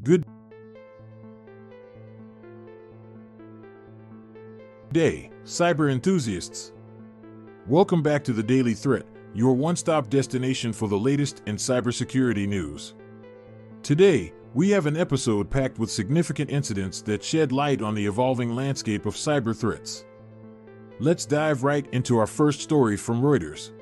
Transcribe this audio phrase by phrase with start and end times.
[0.00, 0.24] Good
[4.92, 6.70] day, cyber enthusiasts.
[7.66, 12.46] Welcome back to the Daily Threat, your one stop destination for the latest in cybersecurity
[12.46, 12.94] news.
[13.82, 18.54] Today, we have an episode packed with significant incidents that shed light on the evolving
[18.54, 20.04] landscape of cyber threats.
[21.00, 23.72] Let's dive right into our first story from Reuters.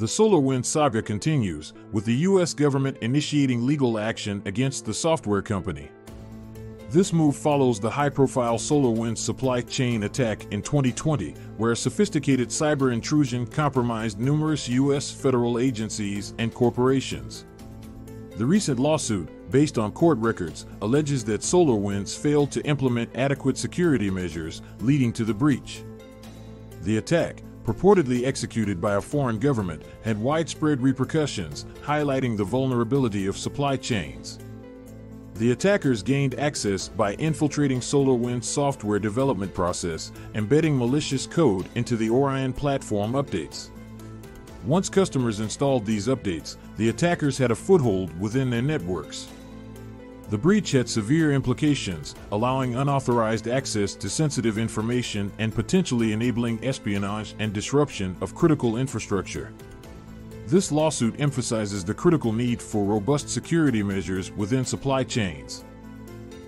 [0.00, 2.54] The SolarWinds saga continues, with the U.S.
[2.54, 5.90] government initiating legal action against the software company.
[6.88, 12.48] This move follows the high profile SolarWinds supply chain attack in 2020, where a sophisticated
[12.48, 15.10] cyber intrusion compromised numerous U.S.
[15.10, 17.44] federal agencies and corporations.
[18.38, 24.10] The recent lawsuit, based on court records, alleges that SolarWinds failed to implement adequate security
[24.10, 25.82] measures, leading to the breach.
[26.84, 33.38] The attack, purportedly executed by a foreign government, had widespread repercussions, highlighting the vulnerability of
[33.38, 34.40] supply chains.
[35.34, 42.10] The attackers gained access by infiltrating SolarWinds' software development process, embedding malicious code into the
[42.10, 43.70] Orion platform updates.
[44.66, 49.28] Once customers installed these updates, the attackers had a foothold within their networks.
[50.30, 57.34] The breach had severe implications, allowing unauthorized access to sensitive information and potentially enabling espionage
[57.40, 59.52] and disruption of critical infrastructure.
[60.46, 65.64] This lawsuit emphasizes the critical need for robust security measures within supply chains.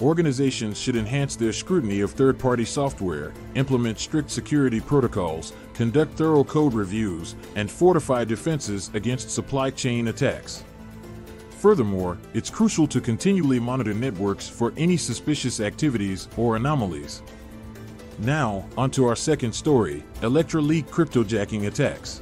[0.00, 6.44] Organizations should enhance their scrutiny of third party software, implement strict security protocols, conduct thorough
[6.44, 10.62] code reviews, and fortify defenses against supply chain attacks.
[11.64, 17.22] Furthermore, it's crucial to continually monitor networks for any suspicious activities or anomalies.
[18.18, 22.20] Now, onto our second story Elektra Leak cryptojacking attacks.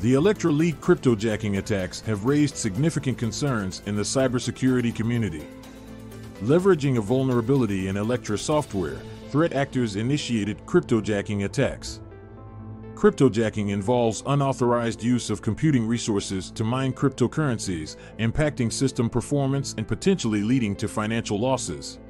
[0.00, 5.46] The Elektra Leak cryptojacking attacks have raised significant concerns in the cybersecurity community.
[6.40, 12.00] Leveraging a vulnerability in Elektra software, threat actors initiated cryptojacking attacks.
[12.98, 20.42] Cryptojacking involves unauthorized use of computing resources to mine cryptocurrencies, impacting system performance and potentially
[20.42, 22.00] leading to financial losses.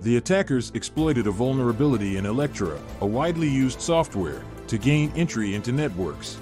[0.00, 5.72] The attackers exploited a vulnerability in Elektra, a widely used software, to gain entry into
[5.72, 6.38] networks.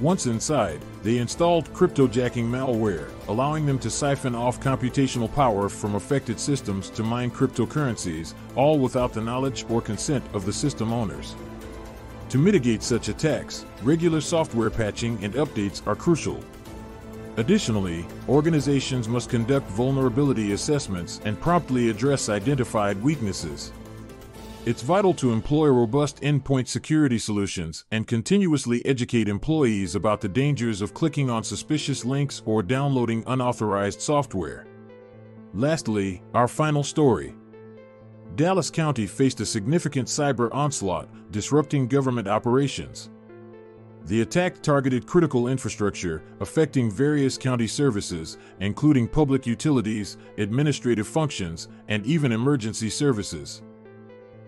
[0.00, 6.40] Once inside, they installed cryptojacking malware, allowing them to siphon off computational power from affected
[6.40, 11.36] systems to mine cryptocurrencies, all without the knowledge or consent of the system owners.
[12.32, 16.42] To mitigate such attacks, regular software patching and updates are crucial.
[17.36, 23.70] Additionally, organizations must conduct vulnerability assessments and promptly address identified weaknesses.
[24.64, 30.80] It's vital to employ robust endpoint security solutions and continuously educate employees about the dangers
[30.80, 34.66] of clicking on suspicious links or downloading unauthorized software.
[35.52, 37.34] Lastly, our final story.
[38.36, 43.10] Dallas County faced a significant cyber onslaught, disrupting government operations.
[44.06, 52.04] The attack targeted critical infrastructure, affecting various county services, including public utilities, administrative functions, and
[52.06, 53.62] even emergency services.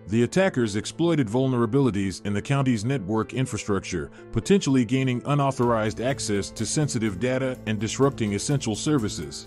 [0.07, 7.19] The attackers exploited vulnerabilities in the county's network infrastructure, potentially gaining unauthorized access to sensitive
[7.19, 9.45] data and disrupting essential services.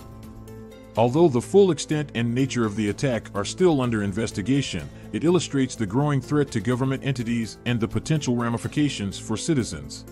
[0.98, 5.76] Although the full extent and nature of the attack are still under investigation, it illustrates
[5.76, 10.04] the growing threat to government entities and the potential ramifications for citizens.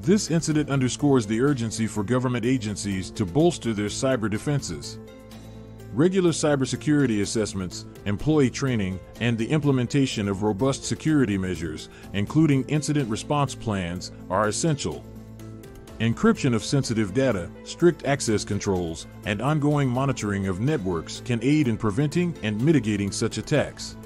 [0.00, 5.00] This incident underscores the urgency for government agencies to bolster their cyber defenses.
[5.92, 13.52] Regular cybersecurity assessments, employee training, and the implementation of robust security measures, including incident response
[13.52, 15.04] plans, are essential.
[16.00, 21.76] Encryption of sensitive data, strict access controls, and ongoing monitoring of networks can aid in
[21.76, 23.96] preventing and mitigating such attacks.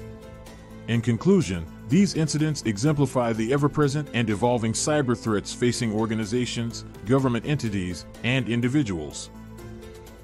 [0.87, 7.45] In conclusion, these incidents exemplify the ever present and evolving cyber threats facing organizations, government
[7.45, 9.29] entities, and individuals.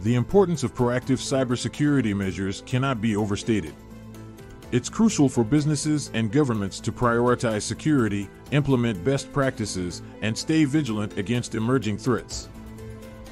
[0.02, 3.76] The importance of proactive cybersecurity measures cannot be overstated.
[4.72, 11.18] It's crucial for businesses and governments to prioritize security, implement best practices, and stay vigilant
[11.18, 12.50] against emerging threats.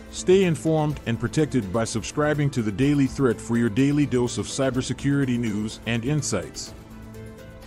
[0.09, 4.47] Stay informed and protected by subscribing to the Daily Threat for your daily dose of
[4.47, 6.73] cybersecurity news and insights.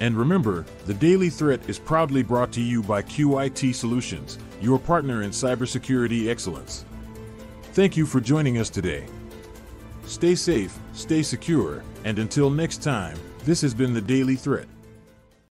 [0.00, 5.22] And remember, the Daily Threat is proudly brought to you by QIT Solutions, your partner
[5.22, 6.84] in cybersecurity excellence.
[7.74, 9.06] Thank you for joining us today.
[10.06, 14.66] Stay safe, stay secure, and until next time, this has been the Daily Threat.